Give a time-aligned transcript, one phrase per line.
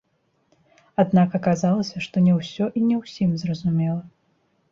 [1.03, 4.01] Аднак аказалася, што не ўсё і не ўсім зразумела.